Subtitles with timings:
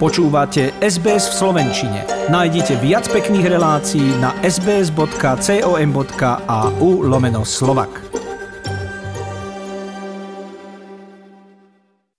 [0.00, 2.08] Počúvate SBS v Slovenčine.
[2.32, 5.04] Nájdite viac pekných relácií na sbs.com.au
[7.04, 8.00] lomeno slovak.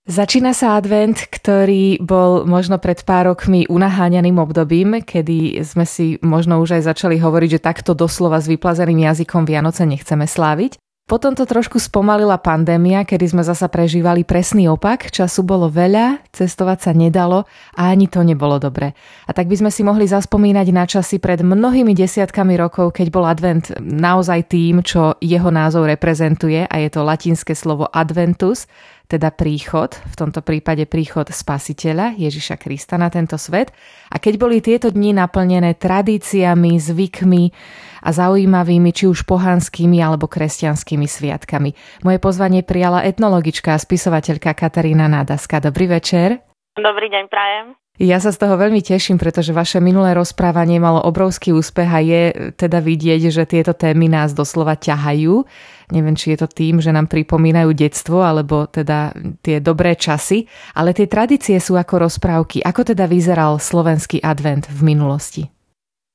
[0.06, 6.62] Začína sa advent, ktorý bol možno pred pár rokmi unaháňaným obdobím, kedy sme si možno
[6.62, 10.78] už aj začali hovoriť, že takto doslova s vyplazeným jazykom Vianoce nechceme sláviť.
[11.12, 16.88] Potom to trošku spomalila pandémia, kedy sme zasa prežívali presný opak, času bolo veľa, cestovať
[16.88, 17.44] sa nedalo
[17.76, 18.96] a ani to nebolo dobre.
[19.28, 23.28] A tak by sme si mohli zaspomínať na časy pred mnohými desiatkami rokov, keď bol
[23.28, 28.72] advent naozaj tým, čo jeho názov reprezentuje a je to latinské slovo adventus,
[29.12, 33.76] teda príchod, v tomto prípade príchod spasiteľa Ježiša Krista na tento svet.
[34.08, 37.44] A keď boli tieto dni naplnené tradíciami, zvykmi,
[38.02, 41.78] a zaujímavými či už pohanskými alebo kresťanskými sviatkami.
[42.02, 45.62] Moje pozvanie prijala etnologička a spisovateľka Katarína Nádaska.
[45.62, 46.42] Dobrý večer.
[46.76, 47.78] Dobrý deň, prajem.
[48.02, 52.24] Ja sa z toho veľmi teším, pretože vaše minulé rozprávanie malo obrovský úspech a je
[52.58, 55.46] teda vidieť, že tieto témy nás doslova ťahajú.
[55.94, 59.14] Neviem, či je to tým, že nám pripomínajú detstvo, alebo teda
[59.46, 62.64] tie dobré časy, ale tie tradície sú ako rozprávky.
[62.66, 65.52] Ako teda vyzeral slovenský advent v minulosti?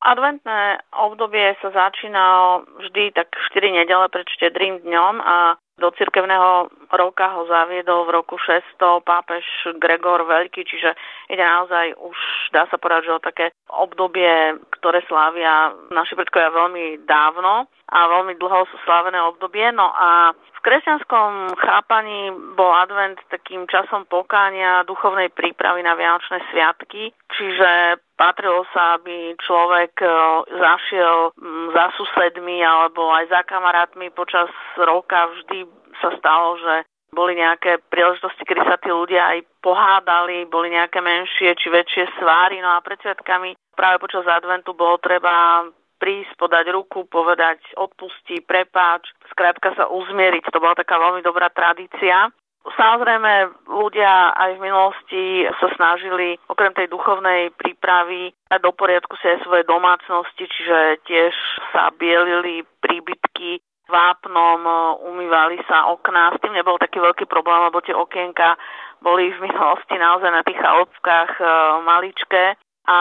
[0.07, 7.27] Adventné obdobie sa začína vždy tak 4 nedele pred štedrým dňom a do cirkevného roka
[7.37, 9.45] ho zaviedol v roku 600 pápež
[9.83, 10.95] Gregor Veľký, čiže
[11.31, 12.19] ide naozaj už,
[12.55, 18.35] dá sa povedať, že o také obdobie, ktoré slávia naši predkovia veľmi dávno a veľmi
[18.39, 19.71] dlho sú slávené obdobie.
[19.71, 27.15] No a v kresťanskom chápaní bol advent takým časom pokánia, duchovnej prípravy na Vianočné sviatky,
[27.31, 30.09] čiže patrilo sa, aby človek e,
[30.51, 31.37] zašiel
[31.71, 35.31] za susedmi alebo aj za kamarátmi počas roka.
[35.31, 35.69] Vždy
[36.03, 36.75] sa stalo, že
[37.15, 42.59] boli nejaké príležitosti, kedy sa tí ľudia aj pohádali, boli nejaké menšie či väčšie sváry.
[42.61, 45.65] No a pred sviatkami práve počas adventu bolo treba
[45.97, 50.53] prísť, podať ruku, povedať odpustí, prepáč, skrátka sa uzmieriť.
[50.53, 52.29] To bola taká veľmi dobrá tradícia.
[52.67, 55.23] Samozrejme, ľudia aj v minulosti
[55.63, 61.35] sa snažili okrem tej duchovnej prípravy dať do poriadku si aj svoje domácnosti, čiže tiež
[61.71, 64.61] sa bielili príbytky vápnom,
[65.07, 66.35] umývali sa okná.
[66.35, 68.59] S tým nebol taký veľký problém, lebo tie okienka
[69.01, 71.45] boli v minulosti naozaj na tých chalopkách e,
[71.85, 72.45] maličké
[72.87, 72.99] a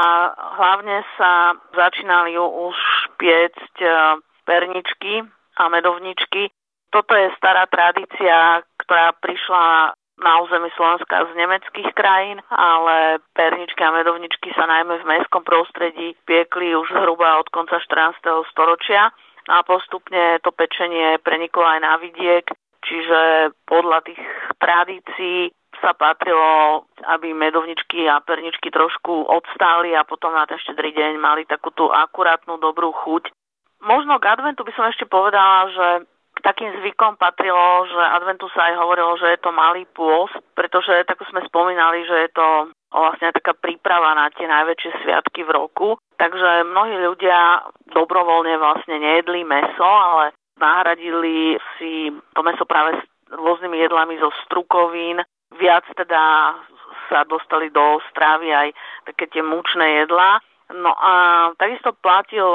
[0.60, 2.78] hlavne sa začínali už
[3.18, 3.90] piecť e,
[4.44, 5.24] perničky
[5.56, 6.52] a medovničky
[6.96, 13.92] toto je stará tradícia, ktorá prišla na území Slovenska z nemeckých krajín, ale perničky a
[13.92, 18.24] medovničky sa najmä v mestskom prostredí piekli už zhruba od konca 14.
[18.48, 19.12] storočia
[19.50, 22.46] a postupne to pečenie preniklo aj na vidiek,
[22.86, 24.22] čiže podľa tých
[24.58, 31.20] tradícií sa patrilo, aby medovničky a perničky trošku odstáli a potom na ten štedrý deň
[31.20, 33.30] mali takú tú akurátnu dobrú chuť.
[33.84, 35.88] Možno k adventu by som ešte povedala, že
[36.42, 41.20] takým zvykom patrilo, že adventu sa aj hovorilo, že je to malý pôst, pretože tak
[41.28, 42.48] sme spomínali, že je to
[42.96, 45.88] vlastne taká príprava na tie najväčšie sviatky v roku.
[46.16, 53.04] Takže mnohí ľudia dobrovoľne vlastne nejedli meso, ale nahradili si to meso práve s
[53.36, 55.20] rôznymi jedlami zo strukovín.
[55.60, 56.56] Viac teda
[57.12, 58.68] sa dostali do strávy aj
[59.12, 60.40] také tie mučné jedlá.
[60.74, 61.14] No a
[61.62, 62.48] takisto platil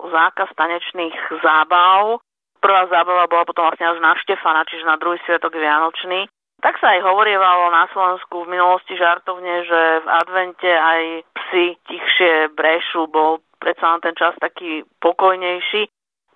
[0.00, 2.24] zákaz tanečných zábav,
[2.58, 6.26] Prvá zábava bola potom vlastne až na Štefana, čiže na druhý sviatok Vianočný.
[6.58, 12.50] Tak sa aj hovorievalo na Slovensku v minulosti žartovne, že v advente aj psi tichšie
[12.58, 15.86] brešu, bol predsa len ten čas taký pokojnejší.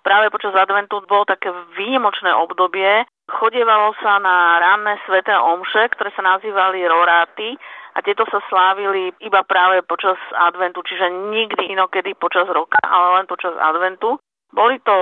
[0.03, 3.07] Práve počas adventu bolo také výnimočné obdobie.
[3.31, 7.55] Chodievalo sa na ranné sveté omše, ktoré sa nazývali roráty
[7.95, 13.25] a tieto sa slávili iba práve počas adventu, čiže nikdy inokedy počas roka, ale len
[13.31, 14.19] počas adventu.
[14.51, 14.95] Boli to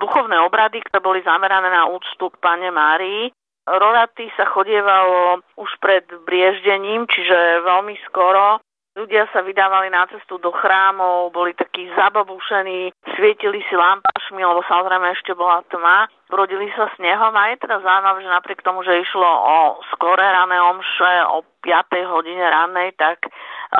[0.00, 3.28] duchovné obrady, ktoré boli zamerané na úctu k Pane Márii.
[3.66, 8.62] Roraty sa chodievalo už pred brieždením, čiže veľmi skoro.
[8.96, 15.12] Ľudia sa vydávali na cestu do chrámov, boli takí zababušení, svietili si lampašmi, lebo samozrejme
[15.12, 16.08] ešte bola tma.
[16.32, 20.56] Rodili sa snehom a je teda zaujímavé, že napriek tomu, že išlo o skore rané
[20.64, 21.92] omše, o 5.
[22.08, 23.28] hodine rannej, tak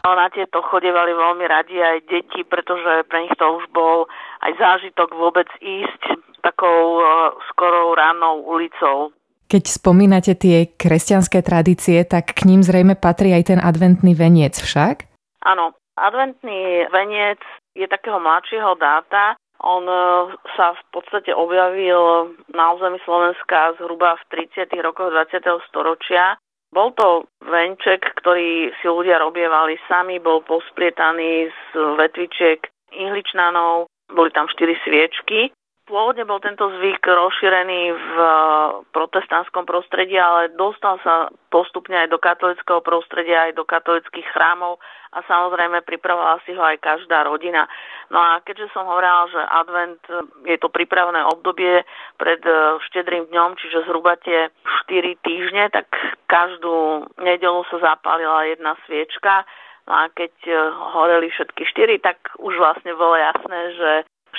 [0.04, 4.04] na tieto chodievali veľmi radi aj deti, pretože pre nich to už bol
[4.44, 6.12] aj zážitok vôbec ísť
[6.44, 7.04] takou e,
[7.48, 9.16] skorou ránou ulicou.
[9.46, 15.06] Keď spomínate tie kresťanské tradície, tak k ním zrejme patrí aj ten adventný veniec však?
[15.46, 17.38] Áno, adventný veniec
[17.78, 19.38] je takého mladšieho dáta.
[19.62, 20.02] On e,
[20.58, 24.69] sa v podstate objavil na území Slovenska zhruba v 30.
[24.82, 25.40] rokoch 20.
[25.70, 26.37] storočia
[26.75, 32.60] Bol to venček, ktorý si ľudia robievali sami, bol posplietaný z vetvičiek
[32.93, 35.54] ihličnanov, boli tam štyri sviečky
[35.86, 38.30] Pôvodne bol tento zvyk rozšírený v eh,
[38.90, 44.82] protestantskom prostredí, ale dostal sa postupne aj do katolického prostredia, aj do katolických chrámov
[45.14, 47.70] a samozrejme pripravovala si ho aj každá rodina.
[48.10, 51.86] No a keďže som hovorila, že advent eh, je to prípravné obdobie
[52.18, 54.50] pred eh, štedrým dňom, čiže zhruba tie
[54.90, 55.86] 4 týždne, tak
[56.26, 59.46] každú nedelu sa zapálila jedna sviečka.
[59.86, 60.34] No a keď
[60.98, 63.90] horeli všetky štyri, tak už vlastne bolo jasné, že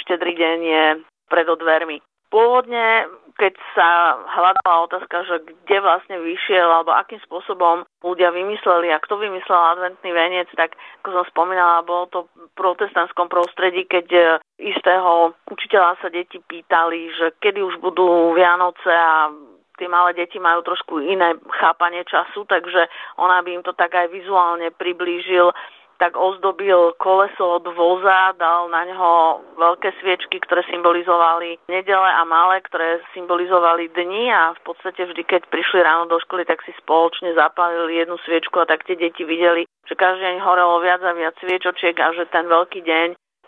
[0.03, 0.85] štedrý deň je
[1.27, 1.99] pred dvermi.
[2.27, 3.07] Pôvodne,
[3.39, 9.15] keď sa hľadala otázka, že kde vlastne vyšiel alebo akým spôsobom ľudia vymysleli a kto
[9.15, 14.23] vymyslel adventný veniec, tak ako som spomínala, bolo to v protestantskom prostredí, keď e,
[14.59, 19.31] istého učiteľa sa deti pýtali, že kedy už budú Vianoce a
[19.79, 22.91] tie malé deti majú trošku iné chápanie času, takže
[23.21, 25.53] ona by im to tak aj vizuálne priblížil
[25.97, 32.61] tak ozdobil koleso od voza, dal na neho veľké sviečky, ktoré symbolizovali nedele a malé,
[32.65, 37.33] ktoré symbolizovali dni a v podstate vždy, keď prišli ráno do školy, tak si spoločne
[37.33, 41.33] zapálili jednu sviečku a tak tie deti videli, že každý deň horelo viac a viac
[41.41, 43.07] sviečočiek a že ten veľký deň,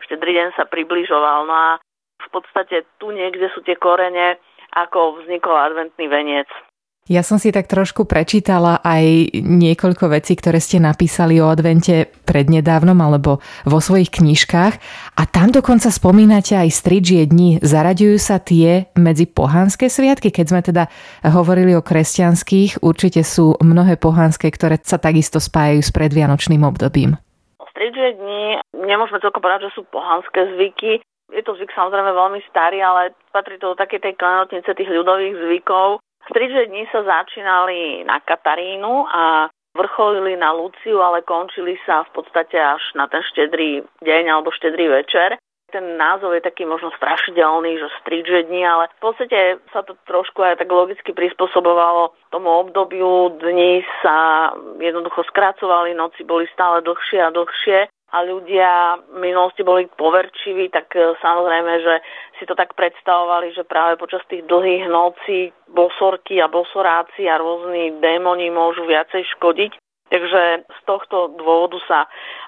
[0.10, 1.46] štedrý deň sa približoval.
[1.46, 1.70] No a
[2.20, 4.42] v podstate tu niekde sú tie korene,
[4.74, 6.50] ako vznikol adventný veniec.
[7.10, 12.94] Ja som si tak trošku prečítala aj niekoľko vecí, ktoré ste napísali o advente prednedávnom
[13.02, 14.74] alebo vo svojich knižkách
[15.18, 17.66] a tam dokonca spomínate aj stridžie dni.
[17.66, 20.86] Zaraďujú sa tie medzi pohanské sviatky, keď sme teda
[21.26, 27.18] hovorili o kresťanských, určite sú mnohé pohanské, ktoré sa takisto spájajú s predvianočným obdobím.
[27.74, 31.02] Stridžie dni, nemôžeme celkom povedať, že sú pohanské zvyky.
[31.34, 35.42] Je to zvyk samozrejme veľmi starý, ale patrí to do takej tej klenotnice tých ľudových
[35.42, 42.22] zvykov Striže dni sa začínali na Katarínu a vrcholili na Luciu, ale končili sa v
[42.22, 45.42] podstate až na ten štedrý deň alebo štedrý večer.
[45.70, 50.42] Ten názov je taký možno strašidelný, že striže dni, ale v podstate sa to trošku
[50.42, 53.38] aj tak logicky prispôsobovalo tomu obdobiu.
[53.38, 54.50] Dni sa
[54.82, 60.90] jednoducho skracovali, noci boli stále dlhšie a dlhšie a ľudia v minulosti boli poverčiví, tak
[60.98, 61.96] e, samozrejme, že
[62.42, 67.94] si to tak predstavovali, že práve počas tých dlhých nocí bosorky a bosoráci a rôzni
[68.02, 69.78] démoni môžu viacej škodiť.
[70.10, 72.00] Takže z tohto dôvodu sa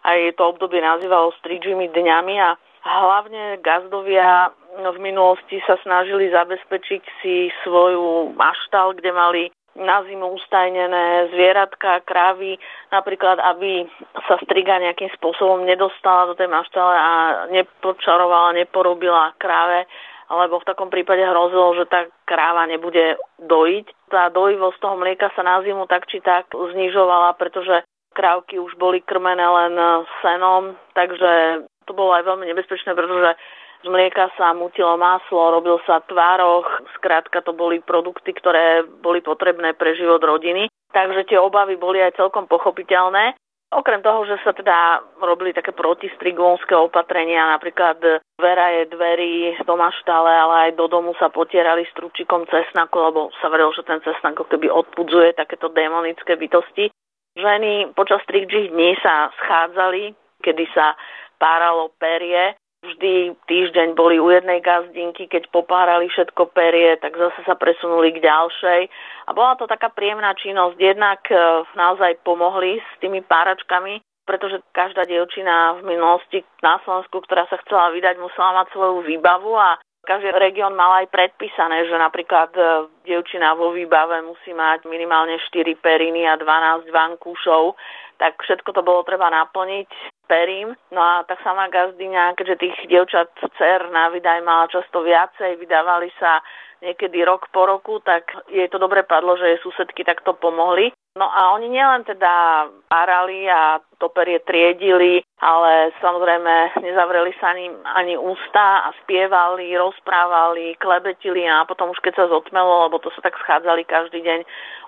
[0.02, 4.50] aj to obdobie nazývalo stridžimi dňami a hlavne gazdovia
[4.82, 9.44] v minulosti sa snažili zabezpečiť si svoju maštal, kde mali
[9.76, 12.60] na zimu ustajnené zvieratka, krávy,
[12.92, 13.88] napríklad, aby
[14.28, 17.12] sa striga nejakým spôsobom nedostala do tej maštale a
[17.56, 19.88] nepočarovala, neporobila kráve,
[20.32, 23.86] lebo v takom prípade hrozilo, že tá kráva nebude dojiť.
[24.12, 29.00] Tá dojivosť toho mlieka sa na zimu tak či tak znižovala, pretože krávky už boli
[29.04, 29.76] krmené len
[30.20, 33.36] senom, takže to bolo aj veľmi nebezpečné, pretože
[33.82, 39.74] z mlieka sa mutilo maslo, robil sa tvároch, skrátka to boli produkty, ktoré boli potrebné
[39.74, 40.70] pre život rodiny.
[40.94, 43.34] Takže tie obavy boli aj celkom pochopiteľné.
[43.72, 48.04] Okrem toho, že sa teda robili také protistrigónske opatrenia, napríklad
[48.36, 53.72] je dverí do maštale, ale aj do domu sa potierali stručikom cesnaku, lebo sa verilo,
[53.72, 56.92] že ten cesnak ako keby odpudzuje takéto démonické bytosti.
[57.40, 60.12] Ženy počas strigžích dní sa schádzali,
[60.44, 61.00] kedy sa
[61.40, 67.54] páralo perie vždy týždeň boli u jednej gazdinky, keď popárali všetko perie, tak zase sa
[67.54, 68.82] presunuli k ďalšej.
[69.30, 70.78] A bola to taká príjemná činnosť.
[70.82, 71.38] Jednak e,
[71.78, 77.94] naozaj pomohli s tými páračkami, pretože každá dievčina v minulosti na Slovensku, ktorá sa chcela
[77.94, 82.62] vydať, musela mať svoju výbavu a každý región mal aj predpísané, že napríklad e,
[83.06, 87.78] dievčina vo výbave musí mať minimálne 4 periny a 12 vankúšov,
[88.22, 89.90] tak všetko to bolo treba naplniť
[90.30, 90.78] perím.
[90.94, 96.14] No a tá sama gazdyňa, keďže tých dievčat dcer na vydaj mala často viacej, vydávali
[96.22, 96.46] sa
[96.86, 100.94] niekedy rok po roku, tak jej to dobre padlo, že jej susedky takto pomohli.
[101.18, 108.18] No a oni nielen teda párali a toperie triedili, ale samozrejme nezavreli sa ani, ani
[108.18, 113.38] ústa a spievali, rozprávali, klebetili a potom už keď sa zotmelo, lebo to sa tak
[113.40, 114.40] schádzali každý deň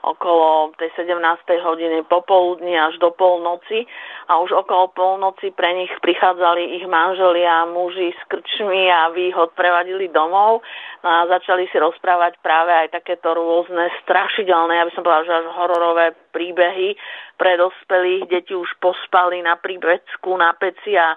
[0.03, 1.15] okolo tej 17.
[1.63, 3.87] hodiny popoludní až do polnoci
[4.27, 9.37] a už okolo polnoci pre nich prichádzali ich manželia, muži s krčmi a vy ich
[9.37, 10.59] odprevadili domov
[11.05, 15.37] no a začali si rozprávať práve aj takéto rôzne strašidelné, ja by som povedala, že
[15.39, 16.97] až hororové príbehy
[17.37, 18.25] pre dospelých.
[18.27, 21.13] Deti už pospali na príbecku, na peci a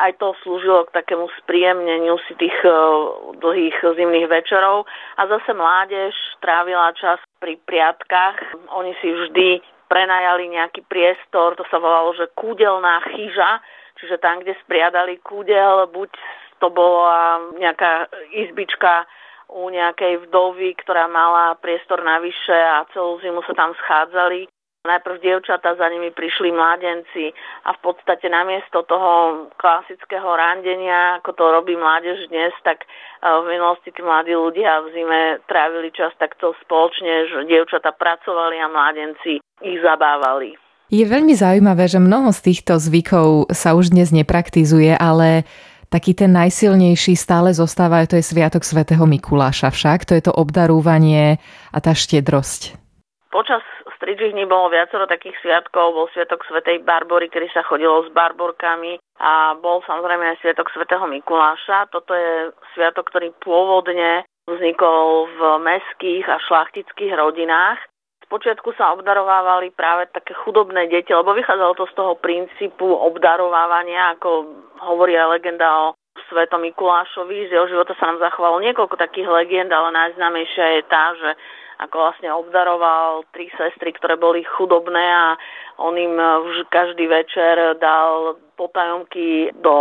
[0.00, 2.74] aj to slúžilo k takému spríjemneniu si tých e,
[3.38, 4.84] dlhých zimných večerov.
[5.16, 6.12] A zase mládež
[6.42, 8.66] trávila čas pri priatkách.
[8.74, 13.62] oni si vždy prenajali nejaký priestor, to sa volalo, že kúdelná chyža,
[14.00, 16.10] čiže tam, kde spriadali kúdel, buď
[16.58, 19.06] to bola nejaká izbička
[19.50, 24.48] u nejakej vdovy, ktorá mala priestor navyše a celú zimu sa tam schádzali.
[24.84, 27.32] Najprv dievčata, za nimi prišli mládenci
[27.64, 32.86] a v podstate namiesto toho klasického randenia, ako to robí mládež dnes, tak e,
[33.24, 38.68] v minulosti tí mladí ľudia v zime trávili čas takto spoločne, že dievčata pracovali a
[38.68, 40.52] mládenci ich zabávali.
[40.92, 45.48] Je veľmi zaujímavé, že mnoho z týchto zvykov sa už dnes nepraktizuje, ale
[45.94, 51.38] taký ten najsilnejší stále zostáva, to je Sviatok svätého Mikuláša však, to je to obdarúvanie
[51.70, 52.74] a tá štedrosť.
[53.30, 53.62] Počas
[53.94, 59.54] Stridžihni bolo viacero takých sviatkov, bol Sviatok Svetej Barbory, kedy sa chodilo s barborkami a
[59.56, 61.88] bol samozrejme aj Sviatok Svetého Mikuláša.
[61.88, 67.80] Toto je sviatok, ktorý pôvodne vznikol v meských a šlachtických rodinách.
[68.24, 74.28] Spočiatku sa obdarovávali práve také chudobné deti, lebo vychádzalo to z toho princípu obdarovávania, ako
[74.80, 75.86] hovorí aj legenda o
[76.32, 77.52] Svetom Mikulášovi.
[77.52, 81.30] Z jeho života sa nám zachovalo niekoľko takých legend, ale najznámejšia je tá, že
[81.84, 85.34] ako vlastne obdaroval tri sestry, ktoré boli chudobné a
[85.78, 89.74] on im už každý večer dal potajomky do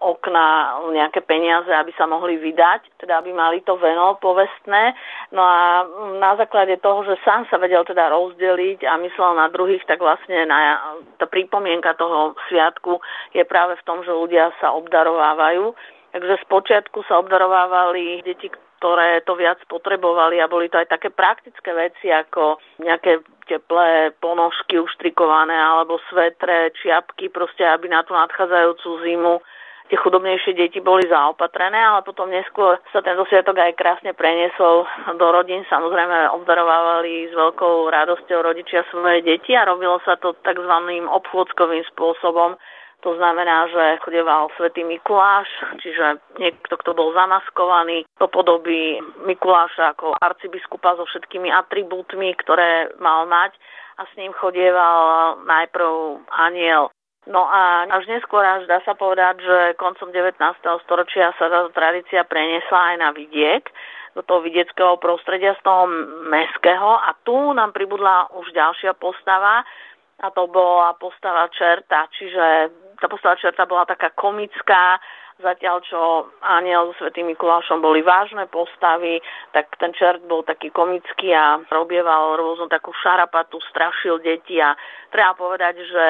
[0.00, 4.96] okna nejaké peniaze, aby sa mohli vydať, teda aby mali to veno povestné.
[5.32, 5.84] No a
[6.16, 10.48] na základe toho, že sám sa vedel teda rozdeliť a myslel na druhých, tak vlastne
[10.48, 10.80] na,
[11.20, 12.96] tá prípomienka toho sviatku
[13.36, 15.76] je práve v tom, že ľudia sa obdarovávajú.
[16.14, 21.08] Takže z počiatku sa obdarovávali deti, ktoré to viac potrebovali a boli to aj také
[21.08, 28.88] praktické veci ako nejaké teplé ponožky uštrikované alebo svetre, čiapky, proste aby na tú nadchádzajúcu
[29.04, 29.34] zimu
[29.88, 34.88] tie chudobnejšie deti boli zaopatrené, ale potom neskôr sa tento sviatok aj krásne preniesol
[35.20, 35.60] do rodín.
[35.68, 40.74] Samozrejme obdarovávali s veľkou radosťou rodičia svoje deti a robilo sa to tzv.
[41.04, 42.56] obchôdzkovým spôsobom,
[43.04, 45.44] to znamená, že chodeval svätý Mikuláš,
[45.84, 48.96] čiže niekto, kto bol zamaskovaný do podoby
[49.28, 53.60] Mikuláša ako arcibiskupa so všetkými atribútmi, ktoré mal mať
[54.00, 56.88] a s ním chodieval najprv aniel.
[57.28, 60.40] No a až neskôr, až dá sa povedať, že koncom 19.
[60.88, 63.64] storočia sa táto tradícia preniesla aj na vidiek,
[64.16, 65.90] do toho vidieckého prostredia z toho
[66.30, 69.66] meského a tu nám pribudla už ďalšia postava
[70.22, 72.70] a to bola postava čerta, čiže
[73.04, 74.96] tá postava čerta bola taká komická,
[75.36, 76.00] zatiaľ čo
[76.40, 79.20] Aniel so Svetým Mikulášom boli vážne postavy,
[79.52, 84.72] tak ten čert bol taký komický a robieval rôznu takú šarapatu, strašil deti a
[85.12, 86.06] treba povedať, že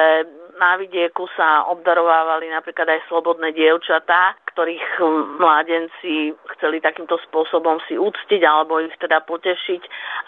[0.55, 5.03] na vidieku sa obdarovávali napríklad aj slobodné dievčatá, ktorých
[5.35, 9.81] mládenci chceli takýmto spôsobom si úctiť alebo ich teda potešiť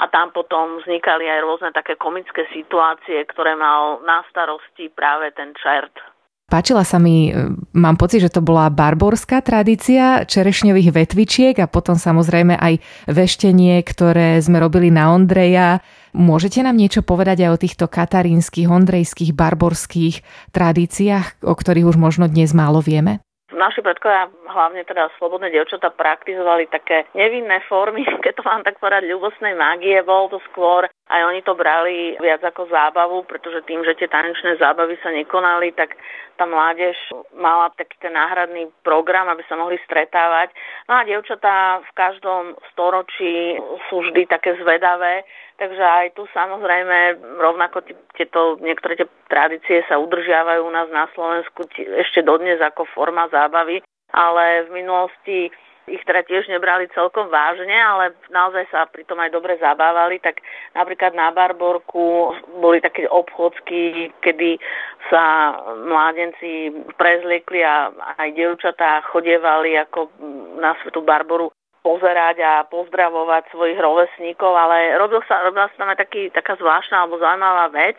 [0.04, 5.56] a tam potom vznikali aj rôzne také komické situácie, ktoré mal na starosti práve ten
[5.56, 6.17] čert.
[6.48, 12.00] Páčila sa mi, e, mám pocit, že to bola barborská tradícia čerešňových vetvičiek a potom
[12.00, 12.80] samozrejme aj
[13.12, 15.84] veštenie, ktoré sme robili na Ondreja.
[16.16, 20.24] Môžete nám niečo povedať aj o týchto katarínskych, ondrejských, barborských
[20.56, 23.26] tradíciách, o ktorých už možno dnes málo vieme?
[23.58, 29.10] Naši predkovia, hlavne teda slobodné dievčatá, praktizovali také nevinné formy, keď to mám tak povedať,
[29.10, 29.98] ľubostnej mágie.
[30.06, 34.62] Bol to skôr, aj oni to brali viac ako zábavu, pretože tým, že tie tanečné
[34.62, 35.98] zábavy sa nekonali, tak
[36.38, 36.94] tá mládež
[37.34, 40.54] mala taký ten náhradný program, aby sa mohli stretávať.
[40.86, 43.58] No a dievčatá v každom storočí
[43.90, 45.26] sú vždy také zvedavé,
[45.58, 47.82] Takže aj tu samozrejme rovnako
[48.14, 51.66] tieto niektoré tie tradície sa udržiavajú u nás na Slovensku
[51.98, 53.82] ešte dodnes ako forma zábavy,
[54.14, 55.50] ale v minulosti
[55.88, 60.44] ich teda tiež nebrali celkom vážne, ale naozaj sa pri tom aj dobre zabávali, tak
[60.76, 64.60] napríklad na Barborku boli také obchodsky, kedy
[65.08, 65.56] sa
[65.88, 70.12] mládenci prezliekli a aj dievčatá chodievali ako
[70.60, 71.48] na Svetu Barboru
[71.88, 77.08] pozerať a pozdravovať svojich rovesníkov, ale robil sa, robila sa tam aj taký, taká zvláštna
[77.08, 77.96] alebo zaujímavá vec.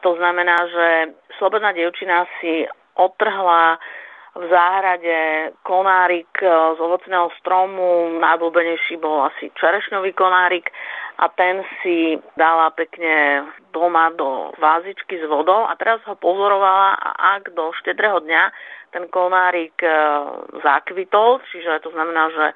[0.00, 0.86] To znamená, že
[1.36, 2.64] slobodná dievčina si
[2.96, 3.76] otrhla
[4.38, 10.70] v záhrade konárik e, z ovocného stromu, najblúbenejší bol asi čerešňový konárik
[11.18, 13.42] a ten si dala pekne
[13.74, 17.08] doma do vázičky s vodou a teraz ho pozorovala a
[17.40, 18.42] ak do štedrého dňa
[18.94, 19.90] ten konárik e,
[20.62, 22.46] zakvitol, čiže to znamená, že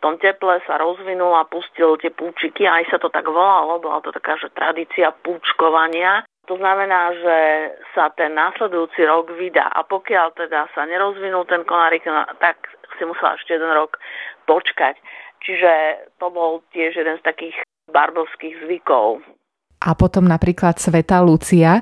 [0.00, 4.10] tom teple sa rozvinul a pustil tie púčiky, aj sa to tak volalo, bola to
[4.10, 6.24] taká, že tradícia púčkovania.
[6.48, 7.36] To znamená, že
[7.94, 12.58] sa ten následujúci rok vydá a pokiaľ teda sa nerozvinul ten konárik, no, tak
[12.98, 14.00] si musela ešte jeden rok
[14.50, 14.98] počkať.
[15.44, 15.70] Čiže
[16.18, 17.56] to bol tiež jeden z takých
[17.92, 19.22] barbovských zvykov.
[19.80, 21.80] a potom napríklad Sveta Lucia.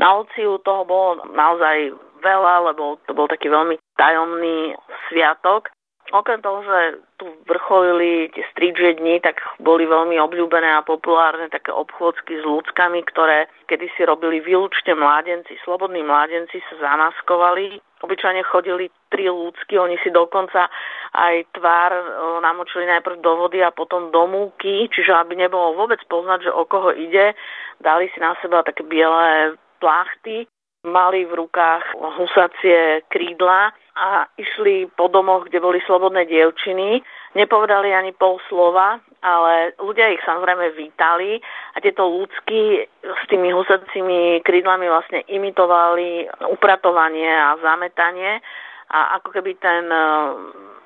[0.00, 1.92] Na Luciu toho bolo naozaj
[2.24, 4.72] veľa, lebo to bol taký veľmi tajomný
[5.08, 5.68] sviatok.
[6.14, 11.74] Okrem toho, že tu vrcholili tie strídže dni, tak boli veľmi obľúbené a populárne také
[11.74, 17.82] obchôdzky s ľudskami, ktoré kedy si robili výlučne mládenci, slobodní mládenci sa zamaskovali.
[18.06, 20.70] Obyčajne chodili tri ľudsky, oni si dokonca
[21.16, 21.90] aj tvár
[22.38, 26.62] namočili najprv do vody a potom do múky, čiže aby nebolo vôbec poznať, že o
[26.70, 27.34] koho ide,
[27.82, 30.46] dali si na seba také biele plachty.
[30.86, 37.00] Mali v rukách husacie krídla a išli po domoch, kde boli slobodné dievčiny.
[37.32, 41.40] Nepovedali ani pol slova, ale ľudia ich samozrejme vítali
[41.72, 48.44] a tieto ľudsky s tými husacími krídlami vlastne imitovali upratovanie a zametanie
[48.92, 50.02] a ako keby ten e,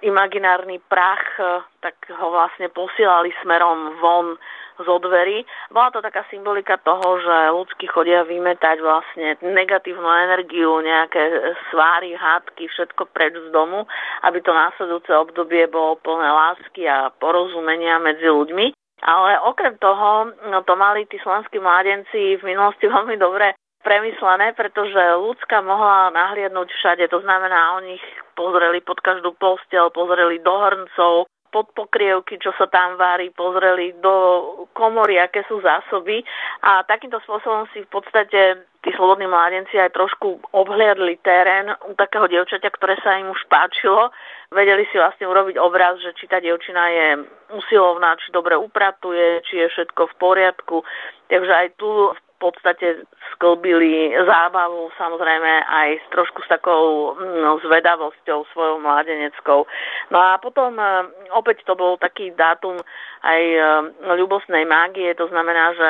[0.08, 4.40] imaginárny prach, e, tak ho vlastne posielali smerom von
[4.84, 5.44] zo dverí.
[5.70, 12.68] Bola to taká symbolika toho, že ľudskí chodia vymetať vlastne negatívnu energiu, nejaké sváry, hádky,
[12.68, 13.86] všetko preč z domu,
[14.24, 18.72] aby to následujúce obdobie bolo plné lásky a porozumenia medzi ľuďmi.
[19.00, 25.16] Ale okrem toho, no to mali tí slovenskí mladenci v minulosti veľmi dobre premyslené, pretože
[25.16, 27.08] ľudská mohla nahliadnúť všade.
[27.08, 28.06] To znamená, oni ich
[28.36, 34.14] pozreli pod každú postel, pozreli do hrncov, pod pokrievky, čo sa tam varí, pozreli do
[34.72, 36.22] komory, aké sú zásoby
[36.62, 42.24] a takýmto spôsobom si v podstate tí slobodní mládenci aj trošku obhliadli terén u takého
[42.30, 44.08] dievčaťa, ktoré sa im už páčilo.
[44.48, 47.08] Vedeli si vlastne urobiť obraz, že či tá dievčina je
[47.52, 50.76] usilovná, či dobre upratuje, či je všetko v poriadku.
[51.28, 53.04] Takže aj tu v podstate
[53.36, 59.68] sklbili zábavu samozrejme aj s trošku s takou no, zvedavosťou svojou mladeneckou.
[60.08, 60.84] No a potom e,
[61.36, 62.80] opäť to bol taký dátum
[63.22, 63.60] aj e,
[64.16, 65.88] ľubostnej mágie, to znamená, že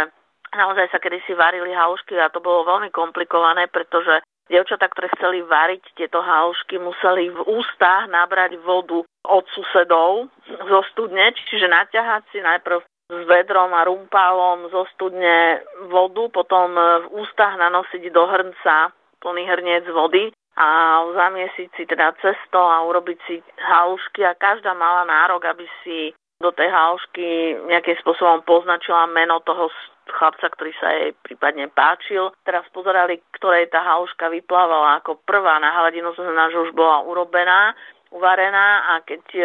[0.51, 4.19] naozaj sa kedysi varili halušky a to bolo veľmi komplikované, pretože
[4.51, 11.31] Dievčatá, ktoré chceli variť tieto halušky, museli v ústach nabrať vodu od susedov zo studne,
[11.47, 18.03] čiže naťahať si najprv s vedrom a rumpálom zo studne vodu, potom v ústach nanosiť
[18.15, 24.39] do hrnca plný hrniec vody a zamiesiť si teda cesto a urobiť si halušky a
[24.39, 29.69] každá mala nárok, aby si do tej halušky nejakým spôsobom poznačila meno toho
[30.09, 32.33] chlapca, ktorý sa jej prípadne páčil.
[32.43, 37.77] Teraz pozerali, ktorej tá haluška vyplávala ako prvá na hladinu, znamená, že už bola urobená
[38.11, 39.43] uvarená a keď e,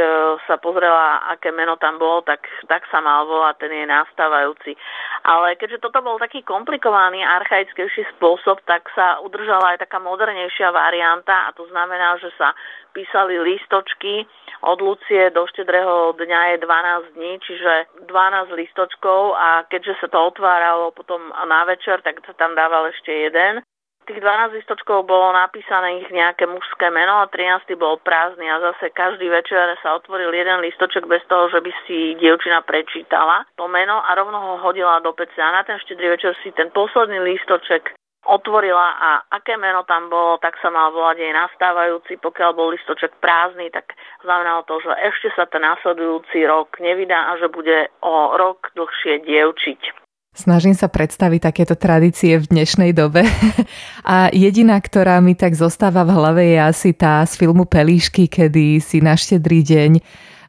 [0.50, 4.74] sa pozrela, aké meno tam bolo, tak, tak sa mal volať ten jej nastávajúci.
[5.22, 11.46] Ale keďže toto bol taký komplikovaný, archaickejší spôsob, tak sa udržala aj taká modernejšia varianta
[11.46, 12.58] a to znamená, že sa
[12.98, 14.26] písali listočky
[14.66, 17.74] od Lucie do štedrého dňa je 12 dní, čiže
[18.10, 23.14] 12 listočkov a keďže sa to otváralo potom na večer, tak sa tam dával ešte
[23.14, 23.62] jeden
[24.06, 28.94] tých 12 listočkov bolo napísané ich nejaké mužské meno a 13 bol prázdny a zase
[28.94, 34.00] každý večer sa otvoril jeden listoček bez toho, že by si dievčina prečítala to meno
[34.06, 37.98] a rovno ho hodila do pece a na ten štedrý večer si ten posledný listoček
[38.26, 42.18] otvorila a aké meno tam bolo, tak sa mal volať jej nastávajúci.
[42.18, 43.94] Pokiaľ bol listoček prázdny, tak
[44.26, 49.22] znamenalo to, že ešte sa ten následujúci rok nevydá a že bude o rok dlhšie
[49.30, 50.05] dievčiť.
[50.36, 53.24] Snažím sa predstaviť takéto tradície v dnešnej dobe.
[54.04, 58.84] A jediná, ktorá mi tak zostáva v hlave, je asi tá z filmu Pelíšky, kedy
[58.84, 59.92] si na štedrý deň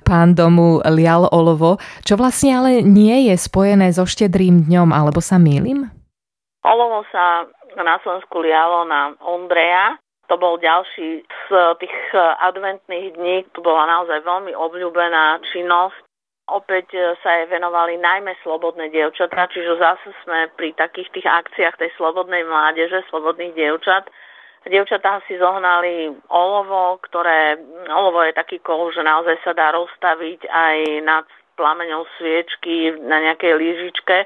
[0.02, 5.38] pán domu lial olovo, čo vlastne ale nie je spojené so štedrým dňom, alebo sa
[5.38, 5.90] mýlim?
[6.62, 9.98] Olovo sa na Slovensku lialo na Ondreja,
[10.30, 11.48] to bol ďalší z
[11.82, 11.96] tých
[12.42, 16.05] adventných dní, to bola naozaj veľmi obľúbená činnosť
[16.46, 21.74] Opäť e, sa jej venovali najmä slobodné dievčatá, čiže zase sme pri takých tých akciách
[21.74, 24.06] tej slobodnej mládeže, slobodných dievčat.
[24.62, 27.58] Dievčatá si zohnali olovo, ktoré,
[27.90, 31.26] olovo je taký kol, že naozaj sa dá rozstaviť aj nad
[31.58, 34.16] plameňou sviečky na nejakej lyžičke,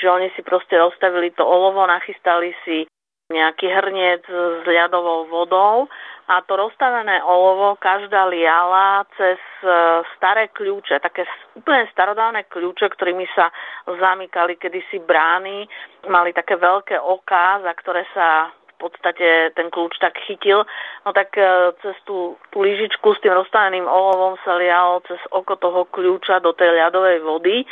[0.00, 2.88] že oni si proste rozstavili to olovo, nachystali si
[3.28, 5.90] nejaký hrniec s ľadovou vodou
[6.26, 9.70] a to rozstavené olovo každá liala cez e,
[10.18, 11.22] staré kľúče, také
[11.54, 13.54] úplne starodávne kľúče, ktorými sa
[13.86, 15.70] zamykali kedysi brány,
[16.10, 20.66] mali také veľké oká, za ktoré sa v podstate ten kľúč tak chytil,
[21.06, 25.54] no tak e, cez tú, tú lyžičku s tým rozstaveným olovom sa lialo cez oko
[25.54, 27.62] toho kľúča do tej ľadovej vody.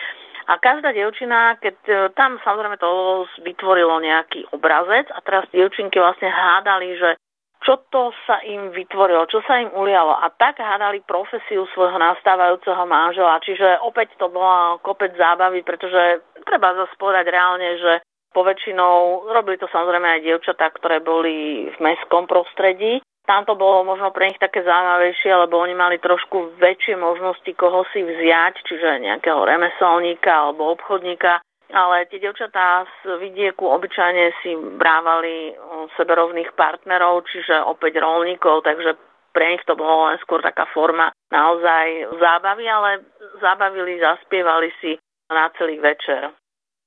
[0.45, 6.31] A každá dievčina, keď e, tam samozrejme to vytvorilo nejaký obrazec a teraz dievčinky vlastne
[6.31, 7.19] hádali, že
[7.65, 10.13] čo to sa im vytvorilo, čo sa im ulialo.
[10.21, 13.41] A tak hádali profesiu svojho nastávajúceho manžela.
[13.41, 17.93] Čiže opäť to bola kopec zábavy, pretože treba zase povedať reálne, že
[18.35, 22.99] Poväčšinou robili to samozrejme aj dievčatá, ktoré boli v mestskom prostredí.
[23.25, 27.87] Tam to bolo možno pre nich také zaujímavejšie, lebo oni mali trošku väčšie možnosti, koho
[27.95, 31.41] si vziať, čiže nejakého remeselníka alebo obchodníka.
[31.75, 35.51] Ale tie devčatá z vidieku obyčajne si brávali
[35.99, 38.95] seberovných partnerov, čiže opäť rolníkov, takže
[39.35, 43.03] pre nich to bolo len skôr taká forma naozaj zábavy, ale
[43.43, 44.95] zabavili, zaspievali si
[45.27, 46.31] na celý večer.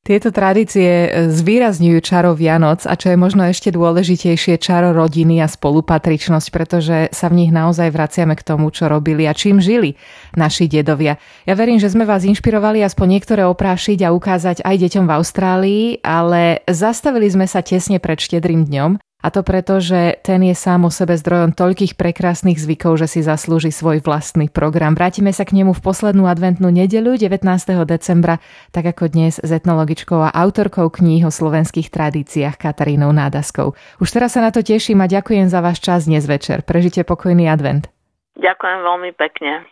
[0.07, 5.51] Tieto tradície e, zvýrazňujú čaro Vianoc a čo je možno ešte dôležitejšie, čaro rodiny a
[5.51, 9.99] spolupatričnosť, pretože sa v nich naozaj vraciame k tomu, čo robili a čím žili
[10.31, 11.19] naši dedovia.
[11.43, 15.83] Ja verím, že sme vás inšpirovali aspoň niektoré oprášiť a ukázať aj deťom v Austrálii,
[16.07, 20.85] ale zastavili sme sa tesne pred štedrým dňom a to preto, že ten je sám
[20.85, 24.93] o sebe zdrojom toľkých prekrásnych zvykov, že si zaslúži svoj vlastný program.
[24.93, 27.41] Vrátime sa k nemu v poslednú adventnú nedeľu 19.
[27.89, 28.37] decembra,
[28.69, 33.73] tak ako dnes s etnologičkou a autorkou kníh o slovenských tradíciách Katarínou Nádaskou.
[33.97, 36.61] Už teraz sa na to teším a ďakujem za váš čas dnes večer.
[36.61, 37.89] Prežite pokojný advent.
[38.37, 39.65] Ďakujem veľmi pekne.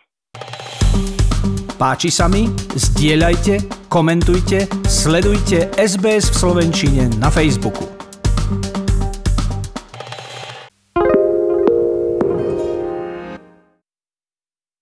[1.78, 2.50] Páči sa mi?
[2.74, 7.86] Zdieľajte, komentujte, sledujte SBS v Slovenčine na Facebooku.